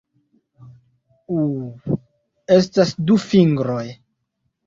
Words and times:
Uh... 1.41 1.99
estas 2.57 2.95
du 3.11 3.21
fingroj. 3.27 3.85